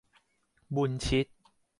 [0.75, 1.27] บุญชิต